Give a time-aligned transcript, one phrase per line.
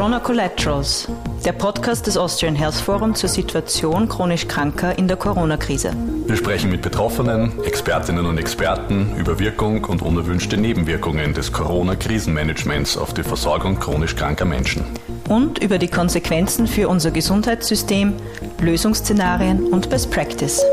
[0.00, 1.08] Corona Collaterals,
[1.44, 5.92] der Podcast des Austrian Health Forum zur Situation chronisch Kranker in der Corona-Krise.
[6.26, 13.12] Wir sprechen mit Betroffenen, Expertinnen und Experten über Wirkung und unerwünschte Nebenwirkungen des Corona-Krisenmanagements auf
[13.12, 14.86] die Versorgung chronisch kranker Menschen.
[15.28, 18.14] Und über die Konsequenzen für unser Gesundheitssystem,
[18.58, 20.64] Lösungsszenarien und Best Practice.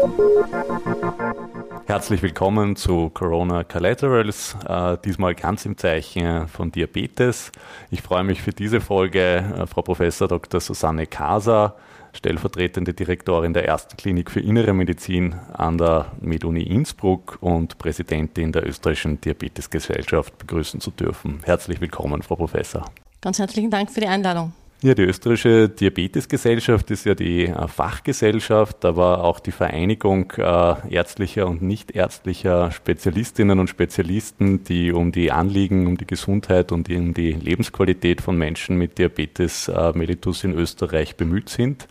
[1.88, 7.50] Herzlich willkommen zu Corona Collaterals, äh, diesmal ganz im Zeichen von Diabetes.
[7.90, 10.60] Ich freue mich für diese Folge äh, Frau Professor Dr.
[10.60, 11.78] Susanne Kaser,
[12.12, 18.68] stellvertretende Direktorin der ersten Klinik für Innere Medizin an der MedUni Innsbruck und Präsidentin der
[18.68, 21.40] österreichischen Diabetesgesellschaft begrüßen zu dürfen.
[21.44, 22.84] Herzlich willkommen, Frau Professor.
[23.22, 24.52] Ganz herzlichen Dank für die Einladung.
[24.84, 31.48] Ja, die österreichische Diabetesgesellschaft ist ja die äh, Fachgesellschaft, aber auch die Vereinigung äh, ärztlicher
[31.48, 37.32] und nichtärztlicher Spezialistinnen und Spezialisten, die um die Anliegen, um die Gesundheit und um die
[37.32, 41.88] Lebensqualität von Menschen mit Diabetes äh, mellitus in Österreich bemüht sind.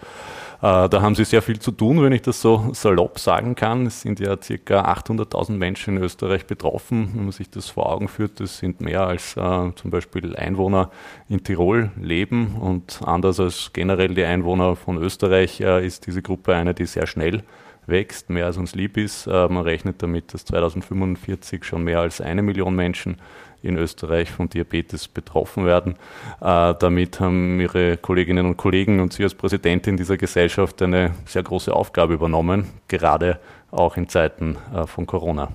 [0.62, 3.87] Äh, da haben sie sehr viel zu tun, wenn ich das so salopp sagen kann.
[3.87, 7.11] Es sind ja circa 800.000 Menschen in Österreich betroffen.
[7.15, 10.91] Wenn man sich das vor Augen führt, das sind mehr als äh, zum Beispiel Einwohner
[11.29, 16.55] in Tirol leben und anders als generell die Einwohner von Österreich äh, ist diese Gruppe
[16.55, 17.43] eine, die sehr schnell
[17.87, 19.29] wächst, mehr als uns lieb ist.
[19.29, 23.19] Man rechnet damit, dass 2045 schon mehr als eine Million Menschen
[23.67, 25.97] in Österreich von Diabetes betroffen werden.
[26.41, 31.42] Äh, damit haben Ihre Kolleginnen und Kollegen und Sie als Präsidentin dieser Gesellschaft eine sehr
[31.42, 33.39] große Aufgabe übernommen, gerade
[33.70, 35.48] auch in Zeiten äh, von Corona.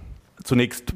[0.43, 0.93] Zunächst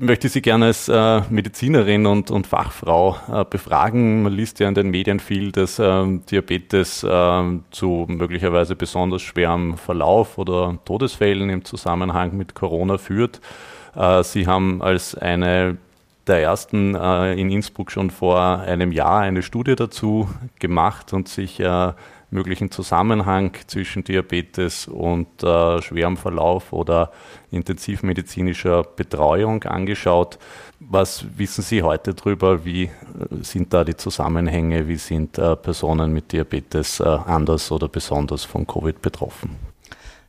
[0.00, 4.22] möchte ich Sie gerne als äh, Medizinerin und, und Fachfrau äh, befragen.
[4.22, 9.76] Man liest ja in den Medien viel, dass äh, Diabetes ähm, zu möglicherweise besonders schwerem
[9.76, 13.40] Verlauf oder Todesfällen im Zusammenhang mit Corona führt.
[13.94, 15.76] Äh, Sie haben als eine
[16.26, 21.60] der ersten äh, in Innsbruck schon vor einem Jahr eine Studie dazu gemacht und sich
[21.60, 21.92] äh,
[22.30, 27.10] möglichen Zusammenhang zwischen Diabetes und äh, schwerem Verlauf oder
[27.50, 30.38] intensivmedizinischer Betreuung angeschaut.
[30.78, 32.64] Was wissen Sie heute darüber?
[32.64, 32.90] Wie äh,
[33.42, 34.88] sind da die Zusammenhänge?
[34.88, 39.69] Wie sind äh, Personen mit Diabetes äh, anders oder besonders von Covid betroffen?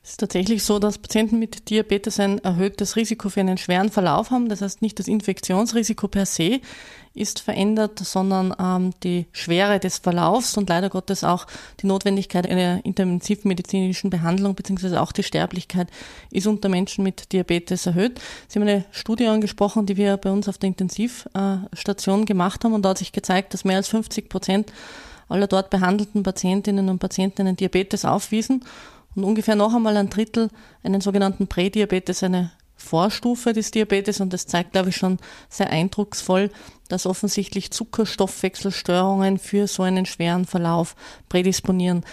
[0.03, 4.31] Es ist tatsächlich so, dass Patienten mit Diabetes ein erhöhtes Risiko für einen schweren Verlauf
[4.31, 4.49] haben.
[4.49, 6.59] Das heißt, nicht das Infektionsrisiko per se
[7.13, 11.45] ist verändert, sondern ähm, die Schwere des Verlaufs und leider Gottes auch
[11.81, 15.89] die Notwendigkeit einer intensivmedizinischen Behandlung beziehungsweise auch die Sterblichkeit
[16.31, 18.19] ist unter Menschen mit Diabetes erhöht.
[18.47, 22.83] Sie haben eine Studie angesprochen, die wir bei uns auf der Intensivstation gemacht haben und
[22.83, 24.73] da hat sich gezeigt, dass mehr als 50 Prozent
[25.27, 28.63] aller dort behandelten Patientinnen und Patienten einen Diabetes aufwiesen
[29.15, 30.49] und ungefähr noch einmal ein Drittel
[30.83, 32.51] einen sogenannten Prädiabetes, eine
[32.81, 36.49] Vorstufe des Diabetes und das zeigt, glaube ich, schon sehr eindrucksvoll,
[36.89, 40.95] dass offensichtlich Zuckerstoffwechselstörungen für so einen schweren Verlauf
[41.29, 42.03] prädisponieren.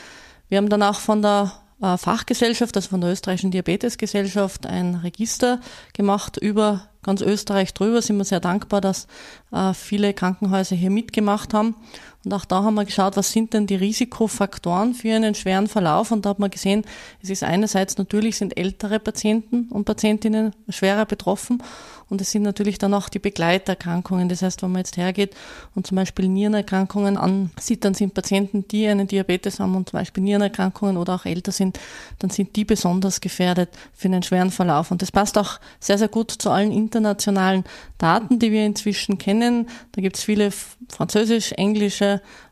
[0.49, 5.61] Wir haben dann auch von der äh, Fachgesellschaft, also von der österreichischen Diabetesgesellschaft, ein Register
[5.95, 8.03] gemacht über ganz Österreich drüber.
[8.03, 9.07] Sind wir sehr dankbar, dass
[9.53, 11.77] äh, viele Krankenhäuser hier mitgemacht haben.
[12.25, 16.11] Und auch da haben wir geschaut, was sind denn die Risikofaktoren für einen schweren Verlauf.
[16.11, 16.84] Und da hat man gesehen,
[17.23, 21.62] es ist einerseits natürlich sind ältere Patienten und Patientinnen schwerer betroffen.
[22.11, 24.29] Und es sind natürlich dann auch die Begleiterkrankungen.
[24.29, 25.37] Das heißt, wenn man jetzt hergeht
[25.75, 30.23] und zum Beispiel Nierenerkrankungen ansieht, dann sind Patienten, die einen Diabetes haben und zum Beispiel
[30.23, 31.79] Nierenerkrankungen oder auch älter sind,
[32.19, 34.91] dann sind die besonders gefährdet für einen schweren Verlauf.
[34.91, 37.65] Und das passt auch sehr, sehr gut zu allen internationalen
[37.99, 39.69] Daten, die wir inzwischen kennen.
[39.93, 40.50] Da gibt es viele
[40.89, 42.08] französisch, englische,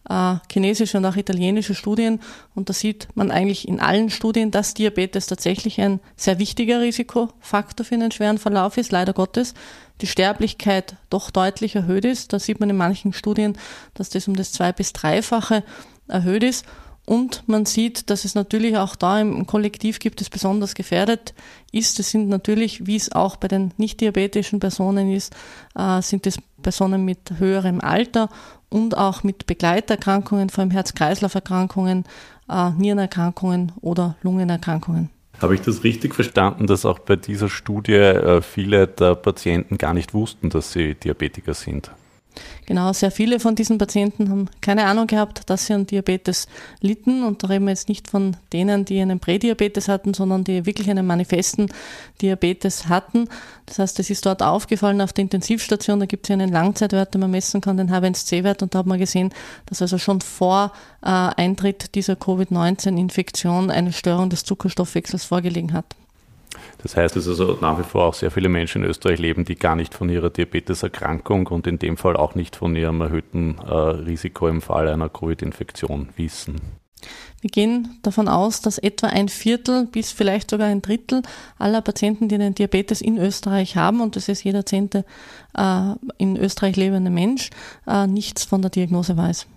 [0.08, 2.20] äh, chinesische und auch italienische Studien.
[2.54, 7.84] Und da sieht man eigentlich in allen Studien, dass Diabetes tatsächlich ein sehr wichtiger Risikofaktor
[7.84, 9.54] für einen schweren Verlauf ist, leider Gottes.
[10.00, 12.32] Die Sterblichkeit doch deutlich erhöht ist.
[12.32, 13.56] Da sieht man in manchen Studien,
[13.94, 15.64] dass das um das zwei- bis dreifache
[16.08, 16.64] erhöht ist.
[17.06, 21.34] Und man sieht, dass es natürlich auch da im Kollektiv gibt, es besonders gefährdet
[21.70, 22.00] ist.
[22.00, 25.34] Es sind natürlich, wie es auch bei den nicht diabetischen Personen ist,
[25.76, 28.28] äh, sind es Personen mit höherem Alter
[28.70, 32.04] und auch mit Begleiterkrankungen, vor allem Herz-Kreislauf-Erkrankungen,
[32.50, 35.10] äh, Nierenerkrankungen oder Lungenerkrankungen.
[35.40, 39.94] Habe ich das richtig verstanden, dass auch bei dieser Studie äh, viele der Patienten gar
[39.94, 41.92] nicht wussten, dass sie Diabetiker sind?
[42.66, 46.48] Genau, sehr viele von diesen Patienten haben keine Ahnung gehabt, dass sie an Diabetes
[46.80, 47.22] litten.
[47.22, 50.90] Und da reden wir jetzt nicht von denen, die einen Prädiabetes hatten, sondern die wirklich
[50.90, 51.68] einen manifesten
[52.20, 53.28] Diabetes hatten.
[53.66, 57.14] Das heißt, es ist dort aufgefallen auf der Intensivstation, da gibt es ja einen Langzeitwert,
[57.14, 58.62] den man messen kann, den H1C-Wert.
[58.62, 59.32] Und da hat man gesehen,
[59.66, 60.72] dass also schon vor
[61.02, 65.94] äh, Eintritt dieser Covid-19-Infektion eine Störung des Zuckerstoffwechsels vorgelegen hat.
[66.86, 69.56] Das heißt, dass also nach wie vor auch sehr viele Menschen in Österreich leben, die
[69.56, 73.72] gar nicht von ihrer Diabeteserkrankung und in dem Fall auch nicht von ihrem erhöhten äh,
[73.72, 76.60] Risiko im Fall einer Covid-Infektion wissen.
[77.40, 81.22] Wir gehen davon aus, dass etwa ein Viertel bis vielleicht sogar ein Drittel
[81.58, 85.04] aller Patienten, die einen Diabetes in Österreich haben, und das ist jeder zehnte
[85.58, 87.50] äh, in Österreich lebende Mensch,
[87.88, 89.48] äh, nichts von der Diagnose weiß.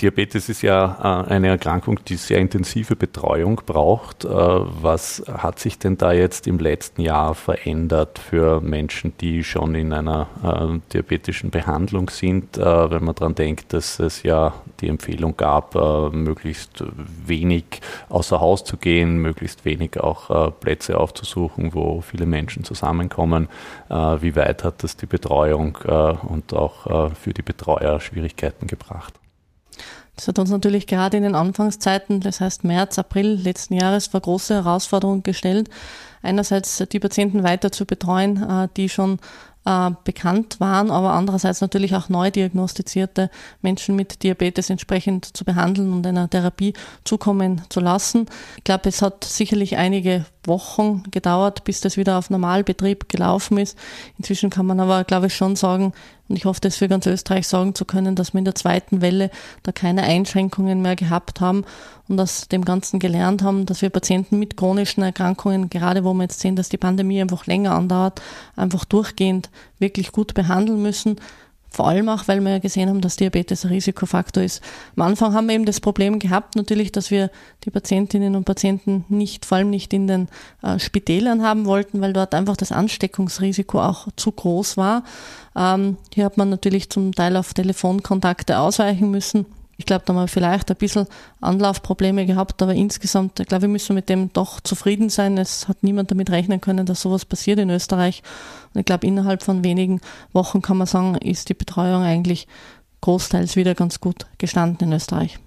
[0.00, 4.24] Diabetes ist ja äh, eine Erkrankung, die sehr intensive Betreuung braucht.
[4.24, 9.76] Äh, was hat sich denn da jetzt im letzten Jahr verändert für Menschen, die schon
[9.76, 15.36] in einer äh, diabetischen Behandlung sind, wenn man daran denkt, dass es ja die Empfehlung
[15.36, 15.74] gab,
[16.12, 16.84] möglichst
[17.26, 17.64] wenig
[18.08, 23.48] außer Haus zu gehen, möglichst wenig auch Plätze aufzusuchen, wo viele Menschen zusammenkommen.
[23.88, 25.76] Wie weit hat das die Betreuung
[26.22, 29.14] und auch für die Betreuer Schwierigkeiten gebracht?
[30.16, 34.20] Das hat uns natürlich gerade in den Anfangszeiten, das heißt März, April letzten Jahres, vor
[34.20, 35.68] große Herausforderungen gestellt.
[36.22, 39.18] Einerseits die Patienten weiter zu betreuen, äh, die schon
[39.66, 43.30] äh, bekannt waren, aber andererseits natürlich auch neu diagnostizierte
[43.62, 46.74] Menschen mit Diabetes entsprechend zu behandeln und einer Therapie
[47.04, 48.26] zukommen zu lassen.
[48.58, 53.78] Ich glaube, es hat sicherlich einige Wochen gedauert, bis das wieder auf Normalbetrieb gelaufen ist.
[54.18, 55.92] Inzwischen kann man aber, glaube ich, schon sagen,
[56.28, 59.02] und ich hoffe, das für ganz Österreich sagen zu können, dass wir in der zweiten
[59.02, 59.30] Welle
[59.62, 61.64] da keine Einschränkungen mehr gehabt haben
[62.08, 66.22] und aus dem Ganzen gelernt haben, dass wir Patienten mit chronischen Erkrankungen, gerade wo wir
[66.22, 68.22] jetzt sehen, dass die Pandemie einfach länger andauert,
[68.56, 71.16] einfach durchgehend wirklich gut behandeln müssen
[71.74, 74.62] vor allem auch, weil wir ja gesehen haben, dass Diabetes ein Risikofaktor ist.
[74.96, 77.30] Am Anfang haben wir eben das Problem gehabt, natürlich, dass wir
[77.64, 80.28] die Patientinnen und Patienten nicht, vor allem nicht in den
[80.62, 85.02] äh, Spitälern haben wollten, weil dort einfach das Ansteckungsrisiko auch zu groß war.
[85.56, 89.46] Ähm, hier hat man natürlich zum Teil auf Telefonkontakte ausweichen müssen.
[89.76, 91.06] Ich glaube, da haben wir vielleicht ein bisschen
[91.40, 95.36] Anlaufprobleme gehabt, aber insgesamt, ich glaube, wir müssen mit dem doch zufrieden sein.
[95.38, 98.22] Es hat niemand damit rechnen können, dass sowas passiert in Österreich.
[98.72, 100.00] Und ich glaube, innerhalb von wenigen
[100.32, 102.46] Wochen kann man sagen, ist die Betreuung eigentlich
[103.00, 105.38] großteils wieder ganz gut gestanden in Österreich.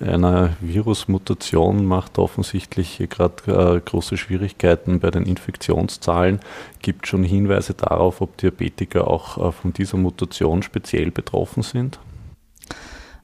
[0.00, 6.40] Eine Virusmutation macht offensichtlich gerade äh, große Schwierigkeiten bei den Infektionszahlen.
[6.80, 11.98] Gibt schon Hinweise darauf, ob Diabetiker auch äh, von dieser Mutation speziell betroffen sind?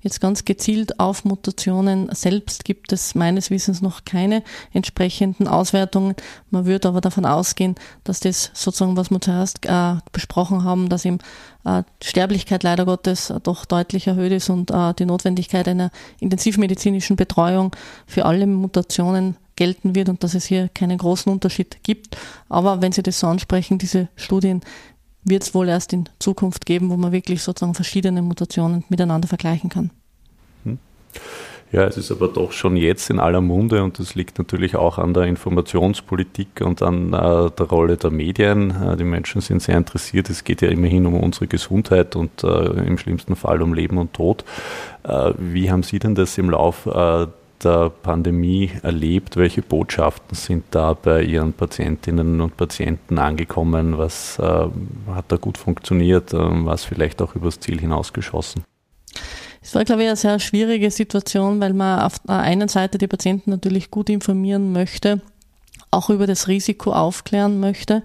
[0.00, 4.42] Jetzt ganz gezielt auf Mutationen selbst gibt es meines Wissens noch keine
[4.72, 6.14] entsprechenden Auswertungen.
[6.50, 7.74] Man würde aber davon ausgehen,
[8.04, 11.18] dass das sozusagen, was wir zuerst äh, besprochen haben, dass eben
[11.64, 15.90] äh, Sterblichkeit leider Gottes doch deutlich erhöht ist und äh, die Notwendigkeit einer
[16.20, 17.74] intensivmedizinischen Betreuung
[18.06, 22.16] für alle Mutationen gelten wird und dass es hier keinen großen Unterschied gibt.
[22.48, 24.60] Aber wenn Sie das so ansprechen, diese Studien
[25.30, 29.70] wird es wohl erst in Zukunft geben, wo man wirklich sozusagen verschiedene Mutationen miteinander vergleichen
[29.70, 29.90] kann.
[30.64, 30.78] Hm.
[31.70, 34.96] Ja, es ist aber doch schon jetzt in aller Munde und das liegt natürlich auch
[34.96, 38.70] an der Informationspolitik und an äh, der Rolle der Medien.
[38.70, 40.30] Äh, die Menschen sind sehr interessiert.
[40.30, 44.14] Es geht ja immerhin um unsere Gesundheit und äh, im schlimmsten Fall um Leben und
[44.14, 44.44] Tod.
[45.04, 47.26] Äh, wie haben Sie denn das im Lauf äh,
[47.64, 49.36] der Pandemie erlebt?
[49.36, 53.98] Welche Botschaften sind da bei Ihren Patientinnen und Patienten angekommen?
[53.98, 56.32] Was äh, hat da gut funktioniert?
[56.32, 58.64] Äh, was vielleicht auch übers Ziel hinausgeschossen?
[59.60, 63.08] Es war, glaube ich, eine sehr schwierige Situation, weil man auf der einen Seite die
[63.08, 65.20] Patienten natürlich gut informieren möchte
[65.90, 68.02] auch über das Risiko aufklären möchte,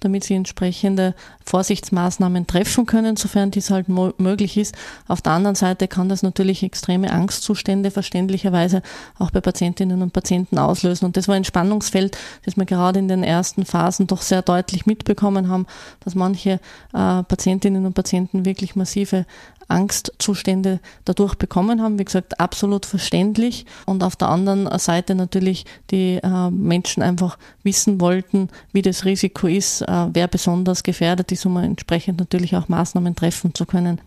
[0.00, 1.14] damit sie entsprechende
[1.44, 4.74] Vorsichtsmaßnahmen treffen können, sofern dies halt möglich ist.
[5.08, 8.82] Auf der anderen Seite kann das natürlich extreme Angstzustände verständlicherweise
[9.18, 11.06] auch bei Patientinnen und Patienten auslösen.
[11.06, 14.86] Und das war ein Spannungsfeld, das wir gerade in den ersten Phasen doch sehr deutlich
[14.86, 15.66] mitbekommen haben,
[16.00, 16.60] dass manche
[16.92, 19.26] äh, Patientinnen und Patienten wirklich massive
[19.68, 21.98] Angstzustände dadurch bekommen haben.
[21.98, 23.66] Wie gesagt, absolut verständlich.
[23.86, 29.46] Und auf der anderen Seite natürlich die äh, Menschen einfach wissen wollten, wie das Risiko
[29.46, 34.00] ist, äh, wer besonders gefährdet ist, um entsprechend natürlich auch Maßnahmen treffen zu können.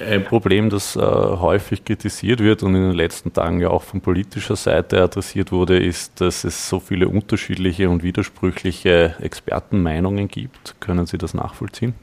[0.00, 4.00] Ein Problem, das äh, häufig kritisiert wird und in den letzten Tagen ja auch von
[4.00, 10.74] politischer Seite adressiert wurde, ist, dass es so viele unterschiedliche und widersprüchliche Expertenmeinungen gibt.
[10.80, 11.94] Können Sie das nachvollziehen?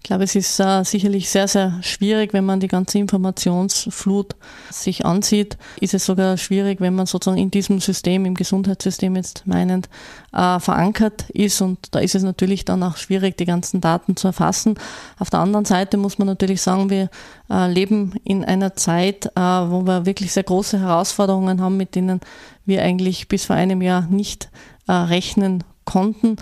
[0.00, 4.36] Ich glaube, es ist äh, sicherlich sehr, sehr schwierig, wenn man die ganze Informationsflut
[4.70, 5.58] sich ansieht.
[5.80, 9.90] Ist es sogar schwierig, wenn man sozusagen in diesem System, im Gesundheitssystem jetzt meinend,
[10.32, 11.60] äh, verankert ist.
[11.60, 14.76] Und da ist es natürlich dann auch schwierig, die ganzen Daten zu erfassen.
[15.18, 17.10] Auf der anderen Seite muss man natürlich sagen, wir
[17.50, 22.20] äh, leben in einer Zeit, äh, wo wir wirklich sehr große Herausforderungen haben, mit denen
[22.64, 24.48] wir eigentlich bis vor einem Jahr nicht
[24.86, 26.36] äh, rechnen konnten.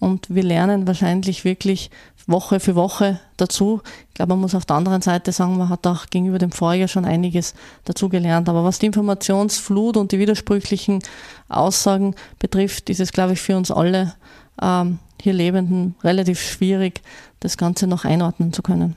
[0.00, 1.90] Und wir lernen wahrscheinlich wirklich
[2.26, 3.82] Woche für Woche dazu.
[4.08, 6.88] Ich glaube, man muss auf der anderen Seite sagen, man hat auch gegenüber dem Vorjahr
[6.88, 7.54] schon einiges
[7.84, 8.48] dazu gelernt.
[8.48, 11.00] Aber was die Informationsflut und die widersprüchlichen
[11.48, 14.14] Aussagen betrifft, ist es, glaube ich, für uns alle
[14.62, 17.02] ähm, hier Lebenden relativ schwierig,
[17.40, 18.96] das Ganze noch einordnen zu können.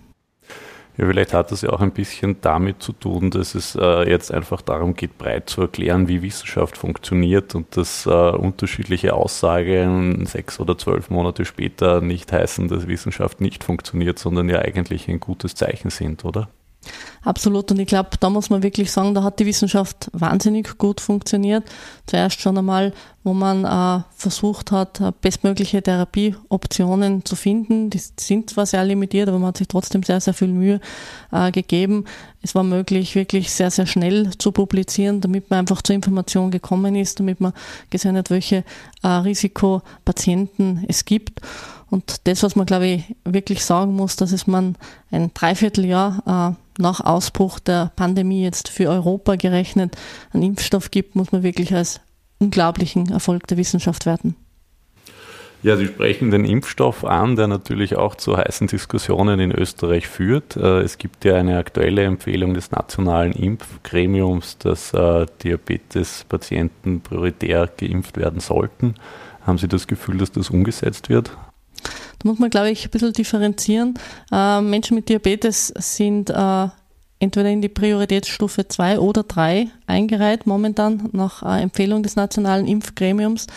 [0.96, 4.32] Ja, vielleicht hat das ja auch ein bisschen damit zu tun, dass es äh, jetzt
[4.32, 10.60] einfach darum geht, breit zu erklären, wie Wissenschaft funktioniert und dass äh, unterschiedliche Aussagen sechs
[10.60, 15.56] oder zwölf Monate später nicht heißen, dass Wissenschaft nicht funktioniert, sondern ja eigentlich ein gutes
[15.56, 16.50] Zeichen sind, oder?
[17.24, 17.72] Absolut.
[17.72, 21.64] Und ich glaube, da muss man wirklich sagen, da hat die Wissenschaft wahnsinnig gut funktioniert.
[22.06, 27.90] Zuerst schon einmal, wo man äh, versucht hat, äh, bestmögliche Therapieoptionen zu finden.
[27.90, 30.82] Die sind zwar sehr limitiert, aber man hat sich trotzdem sehr, sehr viel Mühe
[31.32, 32.06] äh, gegeben.
[32.42, 36.96] Es war möglich, wirklich sehr, sehr schnell zu publizieren, damit man einfach zur Information gekommen
[36.96, 37.54] ist, damit man
[37.90, 38.66] gesehen hat, welche
[39.02, 41.40] äh, Risikopatienten es gibt.
[41.94, 44.76] Und das, was man, glaube ich, wirklich sagen muss, dass es man
[45.12, 49.96] ein Dreivierteljahr äh, nach Ausbruch der Pandemie jetzt für Europa gerechnet
[50.34, 52.02] einen Impfstoff gibt, muss man wirklich als
[52.40, 54.36] unglaublichen Erfolg der Wissenschaft werten.
[55.62, 60.56] Ja, Sie sprechen den Impfstoff an, der natürlich auch zu heißen Diskussionen in Österreich führt.
[60.56, 68.18] Äh, es gibt ja eine aktuelle Empfehlung des nationalen Impfgremiums, dass äh, Diabetespatienten prioritär geimpft
[68.18, 68.96] werden sollten.
[69.46, 71.38] Haben Sie das Gefühl, dass das umgesetzt wird?
[72.24, 73.96] Da muss man, glaube ich, ein bisschen differenzieren.
[74.32, 76.68] Äh, Menschen mit Diabetes sind äh,
[77.20, 83.48] entweder in die Prioritätsstufe 2 oder 3 eingereiht, momentan nach äh, Empfehlung des Nationalen Impfgremiums.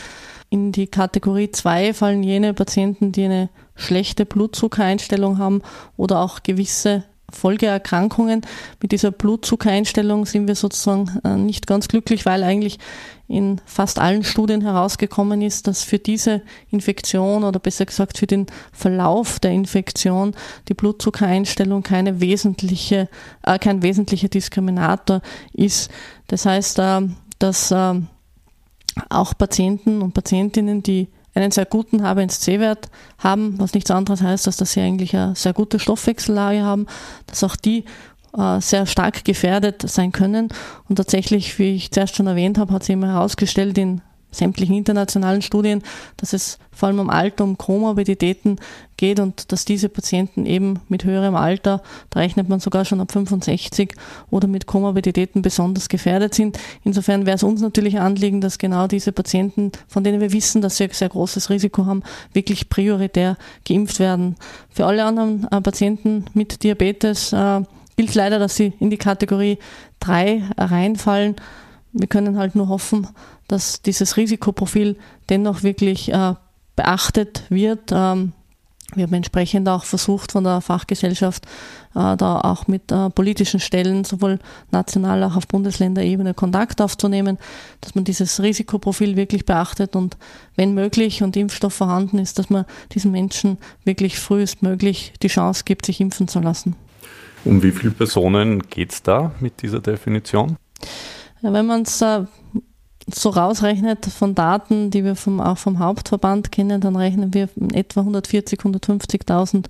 [0.50, 5.62] In die Kategorie 2 fallen jene Patienten, die eine schlechte Blutzuckereinstellung haben
[5.96, 8.42] oder auch gewisse Folgeerkrankungen.
[8.80, 12.78] Mit dieser Blutzuckereinstellung sind wir sozusagen äh, nicht ganz glücklich, weil eigentlich
[13.28, 18.46] in fast allen Studien herausgekommen ist, dass für diese Infektion oder besser gesagt für den
[18.72, 20.34] Verlauf der Infektion
[20.68, 23.08] die Blutzuckereinstellung keine wesentliche,
[23.42, 25.90] äh, kein wesentlicher Diskriminator ist.
[26.28, 27.94] Das heißt, äh, dass äh,
[29.10, 32.88] auch Patienten und Patientinnen, die einen sehr guten H1C-Wert
[33.18, 36.86] haben, was nichts anderes heißt, als dass sie eigentlich eine sehr gute Stoffwechsellage haben,
[37.26, 37.84] dass auch die
[38.36, 40.48] äh, sehr stark gefährdet sein können.
[40.88, 45.42] Und tatsächlich, wie ich zuerst schon erwähnt habe, hat sich immer herausgestellt in sämtlichen internationalen
[45.42, 45.82] Studien,
[46.16, 48.56] dass es vor allem um Alter, um Komorbiditäten
[48.98, 53.12] geht und dass diese Patienten eben mit höherem Alter, da rechnet man sogar schon ab
[53.12, 53.94] 65
[54.30, 56.58] oder mit Komorbiditäten besonders gefährdet sind.
[56.84, 60.76] Insofern wäre es uns natürlich Anliegen, dass genau diese Patienten, von denen wir wissen, dass
[60.76, 62.02] sie ein sehr großes Risiko haben,
[62.32, 64.36] wirklich prioritär geimpft werden.
[64.70, 67.62] Für alle anderen äh, Patienten mit Diabetes äh,
[67.96, 69.58] gilt leider, dass sie in die Kategorie
[70.00, 71.36] 3 reinfallen.
[71.98, 73.06] Wir können halt nur hoffen,
[73.48, 74.96] dass dieses Risikoprofil
[75.30, 76.34] dennoch wirklich äh,
[76.76, 77.90] beachtet wird.
[77.90, 78.32] Ähm,
[78.94, 81.46] wir haben entsprechend auch versucht, von der Fachgesellschaft
[81.94, 84.38] äh, da auch mit äh, politischen Stellen, sowohl
[84.70, 87.38] national als auch auf Bundesländerebene, Kontakt aufzunehmen,
[87.80, 90.16] dass man dieses Risikoprofil wirklich beachtet und
[90.54, 95.86] wenn möglich und Impfstoff vorhanden ist, dass man diesen Menschen wirklich frühestmöglich die Chance gibt,
[95.86, 96.76] sich impfen zu lassen.
[97.44, 100.56] Um wie viele Personen geht es da mit dieser Definition?
[101.46, 102.24] Ja, wenn man es äh,
[103.06, 108.00] so rausrechnet von Daten, die wir vom, auch vom Hauptverband kennen, dann rechnen wir etwa
[108.00, 109.66] 140, 150.000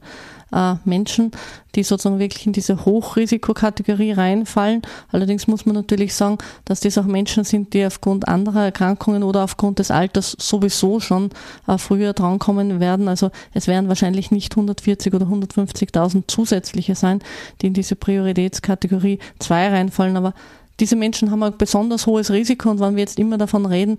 [0.52, 1.32] äh, Menschen,
[1.74, 4.80] die sozusagen wirklich in diese Hochrisikokategorie reinfallen.
[5.12, 9.44] Allerdings muss man natürlich sagen, dass das auch Menschen sind, die aufgrund anderer Erkrankungen oder
[9.44, 11.28] aufgrund des Alters sowieso schon
[11.66, 13.06] äh, früher drankommen werden.
[13.06, 17.18] Also es werden wahrscheinlich nicht 140 oder 150.000 zusätzliche sein,
[17.60, 20.16] die in diese Prioritätskategorie 2 reinfallen.
[20.16, 20.32] Aber
[20.80, 23.96] diese Menschen haben ein besonders hohes Risiko und wenn wir jetzt immer davon reden,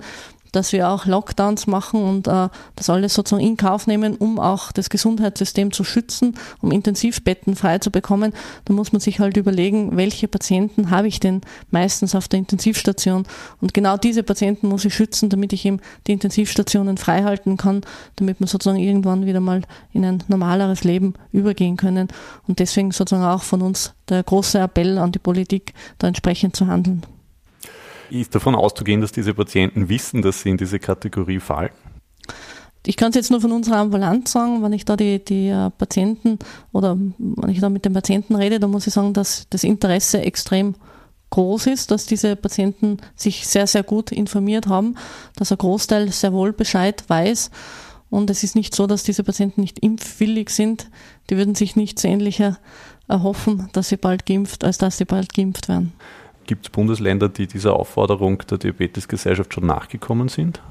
[0.51, 4.71] dass wir auch Lockdowns machen und äh, das alles sozusagen in Kauf nehmen, um auch
[4.71, 8.33] das Gesundheitssystem zu schützen, um Intensivbetten frei zu bekommen.
[8.65, 13.25] Da muss man sich halt überlegen, welche Patienten habe ich denn meistens auf der Intensivstation.
[13.61, 17.81] Und genau diese Patienten muss ich schützen, damit ich eben die Intensivstationen frei halten kann,
[18.15, 19.61] damit wir sozusagen irgendwann wieder mal
[19.93, 22.07] in ein normaleres Leben übergehen können.
[22.47, 26.67] Und deswegen sozusagen auch von uns der große Appell an die Politik, da entsprechend zu
[26.67, 27.03] handeln.
[28.09, 31.71] Ist davon auszugehen, dass diese Patienten wissen, dass sie in diese Kategorie fallen?
[32.85, 35.69] Ich kann es jetzt nur von unserer Ambulanz sagen, wenn ich da die, die äh,
[35.71, 36.39] Patienten
[36.71, 40.21] oder wenn ich da mit den Patienten rede, dann muss ich sagen, dass das Interesse
[40.21, 40.75] extrem
[41.29, 44.95] groß ist, dass diese Patienten sich sehr, sehr gut informiert haben,
[45.35, 47.51] dass ein Großteil sehr wohl Bescheid weiß.
[48.09, 50.89] Und es ist nicht so, dass diese Patienten nicht impfwillig sind.
[51.29, 52.57] Die würden sich nichts ähnlicher
[53.09, 55.91] erhoffen, dass sie bald geimpft, als dass sie bald geimpft werden.
[56.47, 60.61] Gibt es Bundesländer, die dieser Aufforderung der Diabetesgesellschaft schon nachgekommen sind?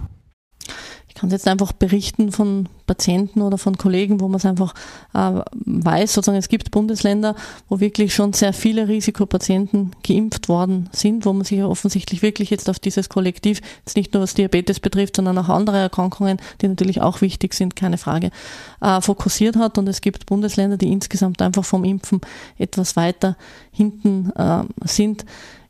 [1.09, 4.75] Ich kann es jetzt einfach berichten von Patienten oder von Kollegen, wo man es einfach
[5.15, 7.35] äh, weiß, sozusagen es gibt Bundesländer,
[7.69, 12.51] wo wirklich schon sehr viele Risikopatienten geimpft worden sind, wo man sich ja offensichtlich wirklich
[12.51, 16.69] jetzt auf dieses Kollektiv, jetzt nicht nur was Diabetes betrifft, sondern auch andere Erkrankungen, die
[16.69, 18.31] natürlich auch wichtig sind, keine Frage,
[18.83, 19.79] äh, fokussiert hat.
[19.79, 22.21] Und es gibt Bundesländer, die insgesamt einfach vom Impfen
[22.59, 23.37] etwas weiter
[23.73, 25.25] hinten äh, sind.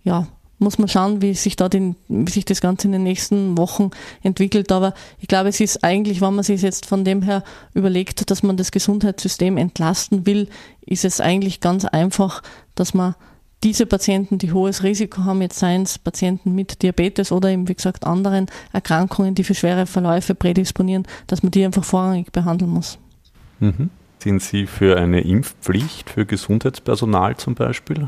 [0.06, 0.28] Ja,
[0.60, 3.90] muss man schauen, wie sich da den, wie sich das Ganze in den nächsten Wochen
[4.22, 4.70] entwickelt.
[4.70, 7.42] Aber ich glaube, es ist eigentlich, wenn man sich jetzt von dem her
[7.74, 10.48] überlegt, dass man das Gesundheitssystem entlasten will,
[10.80, 12.40] ist es eigentlich ganz einfach,
[12.76, 13.16] dass man
[13.64, 17.74] diese Patienten, die hohes Risiko haben, jetzt seien es Patienten mit Diabetes oder eben, wie
[17.74, 22.96] gesagt, anderen Erkrankungen, die für schwere Verläufe prädisponieren, dass man die einfach vorrangig behandeln muss.
[23.58, 23.90] Mhm.
[24.20, 28.06] Sind Sie für eine Impfpflicht für Gesundheitspersonal zum Beispiel?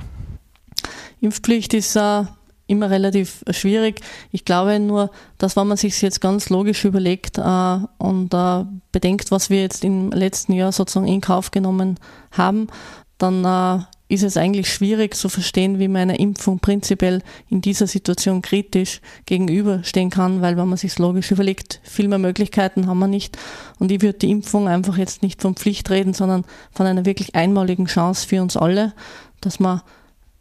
[1.20, 2.24] Impfpflicht ist äh,
[2.68, 4.00] immer relativ schwierig.
[4.30, 9.30] Ich glaube nur, dass wenn man sich jetzt ganz logisch überlegt äh, und äh, bedenkt,
[9.30, 11.98] was wir jetzt im letzten Jahr sozusagen in Kauf genommen
[12.30, 12.68] haben,
[13.16, 17.86] dann äh, ist es eigentlich schwierig zu verstehen, wie man einer Impfung prinzipiell in dieser
[17.86, 23.06] Situation kritisch gegenüberstehen kann, weil wenn man sich logisch überlegt, viel mehr Möglichkeiten haben wir
[23.06, 23.36] nicht.
[23.78, 27.34] Und ich würde die Impfung einfach jetzt nicht von Pflicht reden, sondern von einer wirklich
[27.34, 28.94] einmaligen Chance für uns alle,
[29.42, 29.82] dass man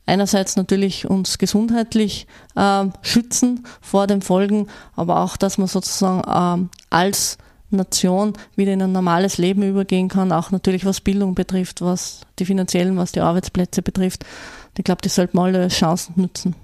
[0.08, 6.68] einerseits natürlich uns gesundheitlich äh, schützen vor den Folgen, aber auch, dass man sozusagen äh,
[6.90, 7.38] als
[7.70, 12.46] Nation wieder in ein normales Leben übergehen kann, auch natürlich was Bildung betrifft, was die
[12.46, 14.26] finanziellen, was die Arbeitsplätze betrifft.
[14.78, 16.56] Ich glaube, die sollten alle Chancen nutzen.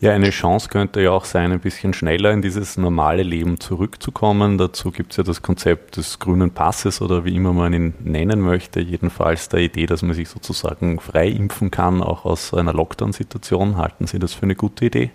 [0.00, 4.56] Ja, eine Chance könnte ja auch sein, ein bisschen schneller in dieses normale Leben zurückzukommen.
[4.56, 8.40] Dazu gibt es ja das Konzept des grünen Passes oder wie immer man ihn nennen
[8.40, 8.78] möchte.
[8.78, 13.76] Jedenfalls der Idee, dass man sich sozusagen frei impfen kann, auch aus einer Lockdown-Situation.
[13.76, 15.10] Halten Sie das für eine gute Idee?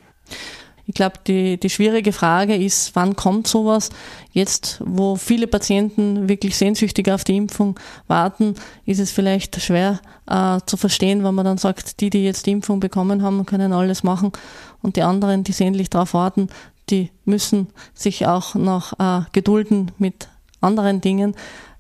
[0.86, 3.90] Ich glaube, die, die schwierige Frage ist, wann kommt sowas?
[4.34, 10.60] Jetzt, wo viele Patienten wirklich sehnsüchtig auf die Impfung warten, ist es vielleicht schwer äh,
[10.66, 14.04] zu verstehen, wenn man dann sagt, die, die jetzt die Impfung bekommen haben, können alles
[14.04, 14.34] machen
[14.82, 16.50] und die anderen, die sehnlich darauf warten,
[16.90, 20.28] die müssen sich auch noch äh, gedulden mit
[20.60, 21.36] anderen Dingen.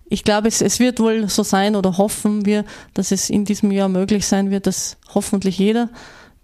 [0.06, 3.72] Ich glaube, es, es wird wohl so sein oder hoffen wir, dass es in diesem
[3.72, 5.90] Jahr möglich sein wird, dass hoffentlich jeder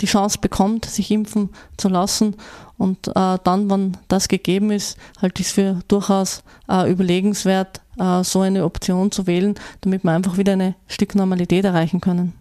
[0.01, 2.35] die Chance bekommt, sich impfen zu lassen.
[2.77, 8.23] Und äh, dann, wenn das gegeben ist, halte ich es für durchaus äh, überlegenswert, äh,
[8.23, 12.38] so eine Option zu wählen, damit wir einfach wieder eine Stück Normalität erreichen können.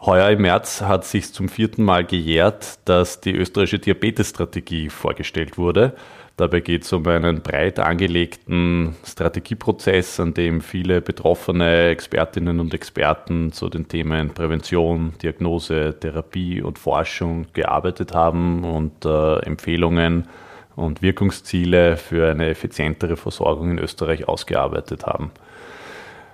[0.00, 5.94] Heuer im März hat sich zum vierten Mal gejährt, dass die österreichische Diabetesstrategie vorgestellt wurde.
[6.36, 13.50] Dabei geht es um einen breit angelegten Strategieprozess, an dem viele betroffene Expertinnen und Experten
[13.50, 20.28] zu den Themen Prävention, Diagnose, Therapie und Forschung gearbeitet haben und äh, Empfehlungen
[20.76, 25.32] und Wirkungsziele für eine effizientere Versorgung in Österreich ausgearbeitet haben.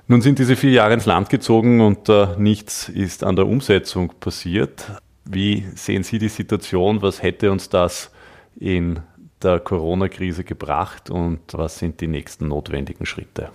[0.06, 4.12] Nun sind diese vier Jahre ins Land gezogen und äh, nichts ist an der Umsetzung
[4.20, 4.84] passiert.
[5.24, 7.00] Wie sehen Sie die Situation?
[7.00, 8.10] Was hätte uns das
[8.56, 9.00] in
[9.42, 13.50] der Corona-Krise gebracht und was sind die nächsten notwendigen Schritte?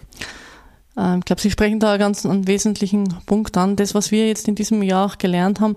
[0.98, 3.76] Ähm, ich glaube, Sie sprechen da ganz einen wesentlichen Punkt an.
[3.76, 5.76] Das, was wir jetzt in diesem Jahr auch gelernt haben,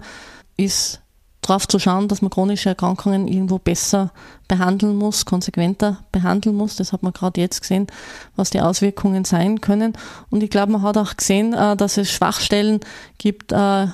[0.57, 1.02] ist
[1.43, 4.13] darauf zu schauen, dass man chronische Erkrankungen irgendwo besser
[4.49, 6.77] behandeln muss, konsequenter behandeln muss.
[6.77, 7.89] Das hat man gerade jetzt gesehen,
[8.37, 9.93] was die Auswirkungen sein können.
[10.31, 12.81] Und ich glaube, man hat auch gesehen, äh, dass es Schwachstellen
[13.19, 13.89] gibt äh,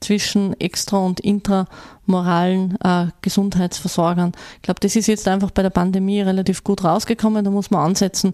[0.00, 4.32] zwischen extra- und intramoralen äh, Gesundheitsversorgern.
[4.56, 7.86] Ich glaube, das ist jetzt einfach bei der Pandemie relativ gut rausgekommen, da muss man
[7.86, 8.32] ansetzen.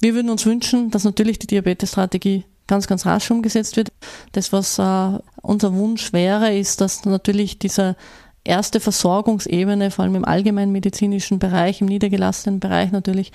[0.00, 3.88] Wir würden uns wünschen, dass natürlich die Diabetesstrategie ganz, ganz rasch umgesetzt wird.
[4.32, 7.96] Das, was äh, unser Wunsch wäre, ist, dass natürlich diese
[8.44, 13.32] erste Versorgungsebene, vor allem im allgemeinmedizinischen Bereich, im niedergelassenen Bereich natürlich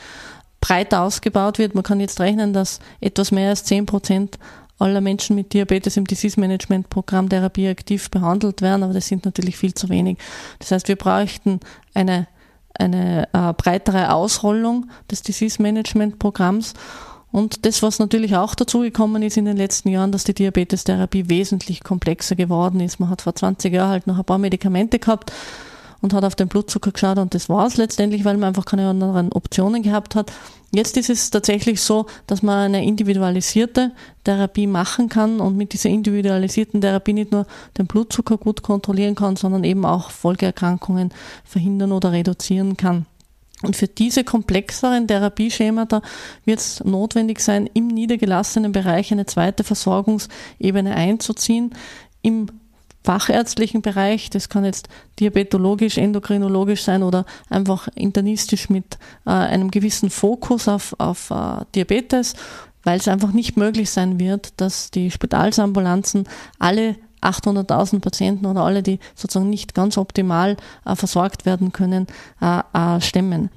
[0.62, 1.76] breiter ausgebaut wird.
[1.76, 4.40] Man kann jetzt rechnen, dass etwas mehr als 10 Prozent
[4.80, 9.26] aller Menschen mit Diabetes im Disease Management Programm Therapie aktiv behandelt werden, aber das sind
[9.26, 10.18] natürlich viel zu wenig.
[10.60, 11.60] Das heißt, wir bräuchten
[11.94, 12.28] eine,
[12.74, 16.74] eine äh, breitere Ausrollung des Disease Management Programms.
[17.34, 21.84] Und das, was natürlich auch dazugekommen ist in den letzten Jahren, dass die Diabetestherapie wesentlich
[21.84, 23.00] komplexer geworden ist.
[23.00, 25.34] Man hat vor 20 Jahren halt noch ein paar Medikamente gehabt
[26.00, 28.88] und hat auf den Blutzucker geschaut und das war es letztendlich, weil man einfach keine
[28.88, 30.32] anderen Optionen gehabt hat.
[30.72, 33.94] Jetzt ist es tatsächlich so, dass man eine individualisierte
[34.24, 37.48] Therapie machen kann und mit dieser individualisierten Therapie nicht nur
[37.80, 41.12] den Blutzucker gut kontrollieren kann, sondern eben auch Folgeerkrankungen
[41.46, 43.08] verhindern oder reduzieren kann.
[43.64, 46.02] Und für diese komplexeren Therapieschemata
[46.46, 51.74] wird es notwendig sein, im niedergelassenen Bereich eine zweite Versorgungsebene einzuziehen,
[52.22, 52.48] im
[53.04, 54.30] fachärztlichen Bereich.
[54.30, 60.96] Das kann jetzt diabetologisch, endokrinologisch sein oder einfach internistisch mit äh, einem gewissen Fokus auf,
[61.00, 62.36] auf äh, Diabetes,
[62.84, 66.28] weil es einfach nicht möglich sein wird, dass die Spitalsambulanzen
[66.60, 72.08] alle 800.000 Patienten oder alle, die sozusagen nicht ganz optimal äh, versorgt werden können,
[72.42, 73.50] äh, äh, stemmen.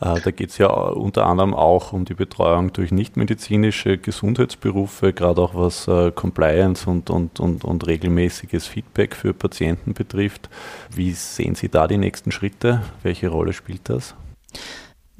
[0.00, 5.54] Da geht es ja unter anderem auch um die Betreuung durch nichtmedizinische Gesundheitsberufe, gerade auch
[5.54, 10.48] was äh, Compliance und, und, und, und regelmäßiges Feedback für Patienten betrifft.
[10.90, 12.80] Wie sehen Sie da die nächsten Schritte?
[13.02, 14.14] Welche Rolle spielt das?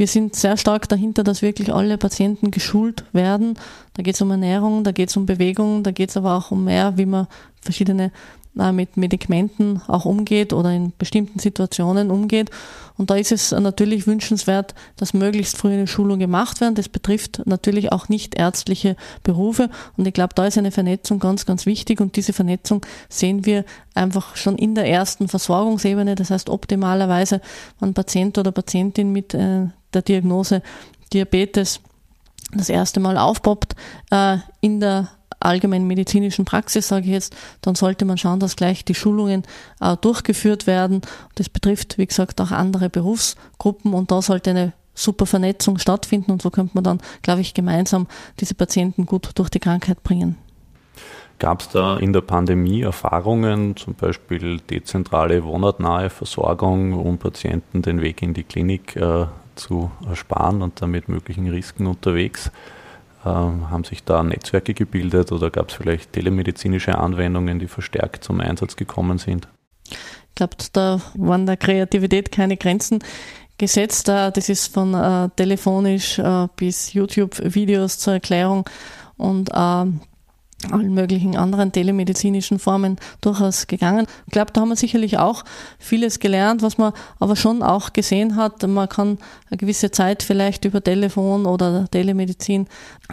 [0.00, 3.58] Wir sind sehr stark dahinter, dass wirklich alle Patienten geschult werden.
[3.92, 6.50] Da geht es um Ernährung, da geht es um Bewegung, da geht es aber auch
[6.52, 7.26] um mehr, wie man
[7.62, 8.12] verschiedene
[8.58, 12.50] äh, mit Medikamenten auch umgeht oder in bestimmten Situationen umgeht.
[12.96, 16.74] Und da ist es natürlich wünschenswert, dass möglichst früh eine Schulung gemacht werden.
[16.74, 19.70] Das betrifft natürlich auch nicht ärztliche Berufe.
[19.96, 22.00] Und ich glaube, da ist eine Vernetzung ganz, ganz wichtig.
[22.00, 26.16] Und diese Vernetzung sehen wir einfach schon in der ersten Versorgungsebene.
[26.16, 27.40] Das heißt, optimalerweise,
[27.78, 30.62] wenn Patient oder Patientin mit äh, der Diagnose
[31.12, 31.80] Diabetes
[32.52, 33.76] das erste Mal aufpoppt,
[34.10, 35.08] äh, in der
[35.40, 39.42] allgemeinen medizinischen Praxis, sage ich jetzt, dann sollte man schauen, dass gleich die Schulungen
[39.80, 41.00] äh, durchgeführt werden.
[41.34, 46.42] Das betrifft, wie gesagt, auch andere Berufsgruppen und da sollte eine super Vernetzung stattfinden und
[46.42, 48.06] so könnte man dann, glaube ich, gemeinsam
[48.38, 50.36] diese Patienten gut durch die Krankheit bringen.
[51.38, 58.02] Gab es da in der Pandemie Erfahrungen, zum Beispiel dezentrale wohnortnahe Versorgung, um Patienten den
[58.02, 59.24] Weg in die Klinik äh,
[59.54, 62.50] zu ersparen und damit möglichen Risiken unterwegs?
[63.24, 68.40] Ähm, haben sich da Netzwerke gebildet oder gab es vielleicht telemedizinische Anwendungen, die verstärkt zum
[68.40, 69.48] Einsatz gekommen sind?
[69.88, 73.00] Ich glaube, da waren der Kreativität keine Grenzen
[73.58, 74.08] gesetzt.
[74.08, 78.68] Das ist von äh, telefonisch äh, bis YouTube-Videos zur Erklärung
[79.16, 79.84] und äh,
[80.70, 84.06] allen möglichen anderen telemedizinischen Formen durchaus gegangen.
[84.26, 85.44] Ich glaube, da haben wir sicherlich auch
[85.78, 88.66] vieles gelernt, was man aber schon auch gesehen hat.
[88.66, 89.18] Man kann
[89.50, 92.66] eine gewisse Zeit vielleicht über Telefon oder Telemedizin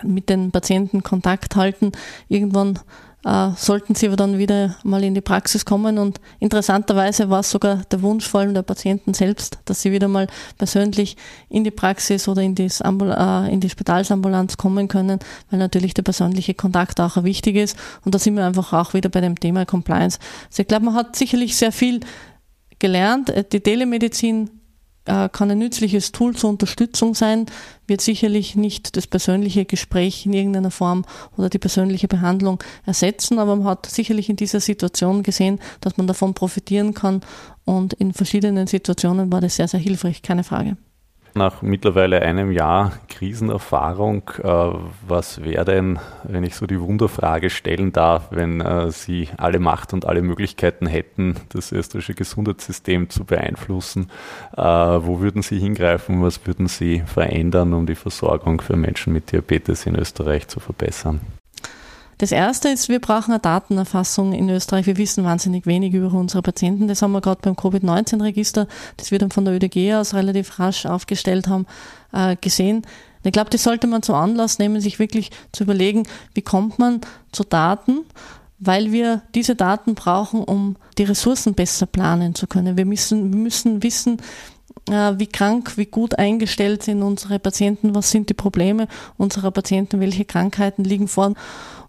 [0.04, 1.92] mit den Patienten Kontakt halten.
[2.28, 2.80] Irgendwann
[3.26, 5.98] äh, sollten sie aber dann wieder mal in die Praxis kommen.
[5.98, 10.08] Und interessanterweise war es sogar der Wunsch vor allem der Patienten selbst, dass sie wieder
[10.08, 10.28] mal
[10.58, 11.18] persönlich
[11.50, 16.04] in die Praxis oder in, Ambul äh, in die Spitalsambulanz kommen können, weil natürlich der
[16.04, 17.78] persönliche Kontakt auch wichtig ist.
[18.06, 20.20] Und da sind wir einfach auch wieder bei dem Thema Compliance.
[20.50, 22.02] Also ich glaube, man hat sicherlich sehr viel
[22.80, 23.30] gelernt.
[23.30, 24.50] Äh, die Telemedizin
[25.08, 27.46] kann ein nützliches Tool zur Unterstützung sein,
[27.88, 31.06] wird sicherlich nicht das persönliche Gespräch in irgendeiner Form
[31.38, 36.08] oder die persönliche Behandlung ersetzen, aber man hat sicherlich in dieser Situation gesehen, dass man
[36.08, 37.22] davon profitieren kann
[37.66, 40.78] und in verschiedenen Situationen war das sehr, sehr hilfreich, keine Frage
[41.38, 44.70] nach mittlerweile einem Jahr Krisenerfahrung, äh,
[45.08, 49.94] was wäre denn, wenn ich so die Wunderfrage stellen darf, wenn äh, Sie alle Macht
[49.94, 54.10] und alle Möglichkeiten hätten, das österreichische Gesundheitssystem zu beeinflussen?
[54.56, 56.22] Äh, wo würden Sie hingreifen?
[56.24, 61.22] Was würden Sie verändern, um die Versorgung für Menschen mit Diabetes in Österreich zu verbessern?
[62.18, 64.88] Das erste ist, wir brauchen eine Datenerfassung in Österreich.
[64.88, 66.88] Wir wissen wahnsinnig wenig über unsere Patienten.
[66.88, 70.88] Das haben wir gerade beim Covid-19-Register, das wir dann von der ÖDG aus relativ rasch
[70.88, 71.68] aufgestellt haben,
[72.14, 72.84] äh, gesehen.
[73.24, 77.02] Ich glaube, das sollte man zum Anlass nehmen, sich wirklich zu überlegen, wie kommt man
[77.32, 78.06] zu Daten,
[78.58, 82.78] weil wir diese Daten brauchen, um die Ressourcen besser planen zu können.
[82.78, 84.22] Wir müssen, müssen wissen,
[84.90, 90.00] äh, wie krank, wie gut eingestellt sind unsere Patienten, was sind die Probleme unserer Patienten,
[90.00, 91.34] welche Krankheiten liegen vor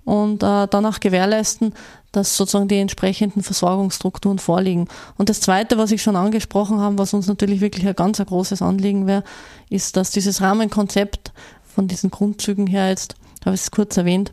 [0.09, 1.75] und äh, dann auch gewährleisten,
[2.13, 4.89] dass sozusagen die entsprechenden Versorgungsstrukturen vorliegen.
[5.19, 8.25] Und das Zweite, was ich schon angesprochen habe, was uns natürlich wirklich ein ganz ein
[8.25, 9.23] großes Anliegen wäre,
[9.69, 11.33] ist, dass dieses Rahmenkonzept
[11.75, 14.33] von diesen Grundzügen her jetzt, habe ich es kurz erwähnt,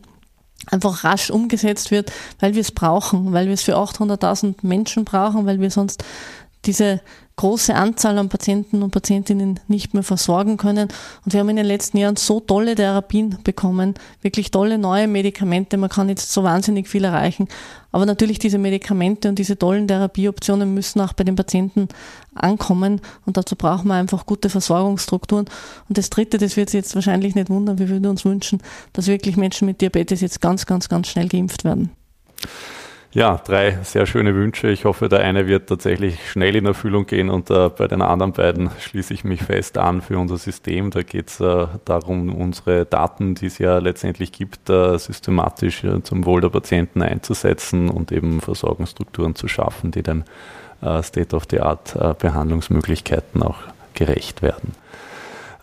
[0.72, 2.10] einfach rasch umgesetzt wird,
[2.40, 6.06] weil wir es brauchen, weil wir es für 800.000 Menschen brauchen, weil wir sonst
[6.65, 7.01] diese
[7.38, 10.88] große Anzahl an Patienten und Patientinnen nicht mehr versorgen können.
[11.25, 15.75] Und wir haben in den letzten Jahren so tolle Therapien bekommen, wirklich tolle neue Medikamente.
[15.78, 17.47] Man kann jetzt so wahnsinnig viel erreichen.
[17.91, 21.89] Aber natürlich diese Medikamente und diese tollen Therapieoptionen müssen auch bei den Patienten
[22.36, 23.01] ankommen.
[23.25, 25.45] Und dazu brauchen wir einfach gute Versorgungsstrukturen.
[25.89, 28.62] Und das Dritte, das wird Sie jetzt wahrscheinlich nicht wundern, wir würden uns wünschen,
[28.93, 31.91] dass wirklich Menschen mit Diabetes jetzt ganz, ganz, ganz schnell geimpft werden.
[33.15, 34.67] Ja, drei sehr schöne Wünsche.
[34.67, 38.34] Ich hoffe, der eine wird tatsächlich schnell in Erfüllung gehen und äh, bei den anderen
[38.34, 40.91] beiden schließe ich mich fest an für unser System.
[40.91, 46.04] Da geht es äh, darum, unsere Daten, die es ja letztendlich gibt, äh, systematisch äh,
[46.04, 50.25] zum Wohl der Patienten einzusetzen und eben Versorgungsstrukturen zu schaffen, die den
[50.82, 53.60] äh, State-of-the-Art-Behandlungsmöglichkeiten auch
[53.93, 54.73] gerecht werden.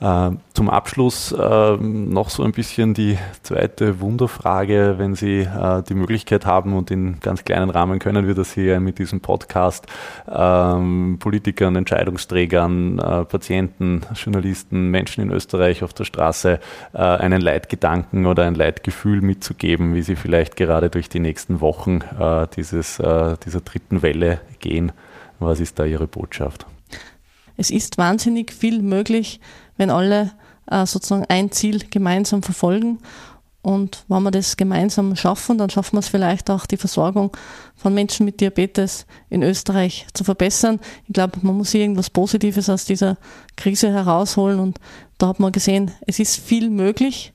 [0.02, 5.94] Äh, zum Abschluss äh, noch so ein bisschen die zweite Wunderfrage, wenn Sie äh, die
[5.94, 9.86] Möglichkeit haben und in ganz kleinen Rahmen können wir das hier mit diesem Podcast
[10.28, 16.58] ähm, Politikern, Entscheidungsträgern, äh, Patienten, Journalisten, Menschen in Österreich auf der Straße
[16.94, 22.00] äh, einen Leitgedanken oder ein Leitgefühl mitzugeben, wie sie vielleicht gerade durch die nächsten Wochen
[22.56, 24.92] dieses, dieser dritten Welle gehen.
[25.38, 26.66] Was ist da Ihre Botschaft?
[27.56, 29.40] Es ist wahnsinnig viel möglich,
[29.82, 30.30] wenn alle
[30.70, 33.00] äh, sozusagen ein Ziel gemeinsam verfolgen.
[33.62, 37.36] Und wenn wir das gemeinsam schaffen, dann schaffen wir es vielleicht auch, die Versorgung
[37.74, 40.78] von Menschen mit Diabetes in Österreich zu verbessern.
[41.08, 43.16] Ich glaube, man muss irgendwas Positives aus dieser
[43.56, 44.60] Krise herausholen.
[44.60, 44.78] Und
[45.18, 47.32] da hat man gesehen, es ist viel möglich.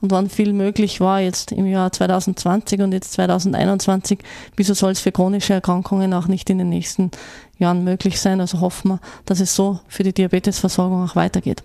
[0.00, 4.18] Und wann viel möglich war jetzt im Jahr 2020 und jetzt 2021,
[4.56, 7.10] wieso soll es für chronische Erkrankungen auch nicht in den nächsten
[7.58, 8.40] Jahren möglich sein?
[8.40, 11.62] Also hoffen wir, dass es so für die Diabetesversorgung auch weitergeht.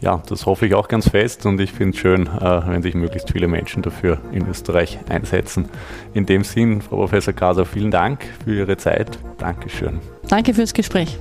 [0.00, 2.94] Ja, das hoffe ich auch ganz fest und ich finde es schön, äh, wenn sich
[2.94, 5.68] möglichst viele Menschen dafür in Österreich einsetzen.
[6.12, 9.18] In dem Sinn, Frau Professor Kaser, vielen Dank für Ihre Zeit.
[9.38, 10.00] Dankeschön.
[10.28, 11.18] Danke fürs Gespräch.